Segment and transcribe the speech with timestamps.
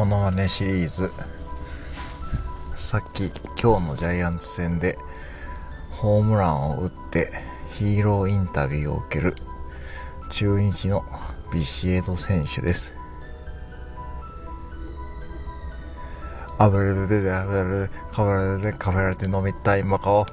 [0.00, 1.12] モノマシリーズ
[2.72, 3.28] さっき
[3.62, 4.96] 今日のジャイアンツ戦で
[5.90, 7.30] ホームランを打って
[7.68, 9.34] ヒーローインタビューを受ける
[10.30, 11.04] 中日の
[11.52, 12.94] ビシエド選手です。
[16.56, 20.24] あぶれるであぶれるカフェラでカぶれラで飲みたいマカオ。